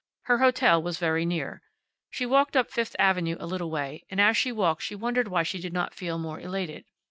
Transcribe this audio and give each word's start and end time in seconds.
Her 0.23 0.39
hotel 0.39 0.81
was 0.81 0.97
very 0.97 1.27
near. 1.27 1.61
She 2.09 2.25
walked 2.25 2.57
up 2.57 2.71
Fifth 2.71 2.95
avenue 2.97 3.37
a 3.39 3.45
little 3.45 3.69
way, 3.69 4.03
and 4.09 4.19
as 4.19 4.35
she 4.35 4.51
walked 4.51 4.81
she 4.81 4.95
wondered 4.95 5.27
why 5.27 5.43
she 5.43 5.59
did 5.59 5.73
not 5.73 5.93
feel 5.93 6.17
more 6.17 6.39
elated. 6.39 6.85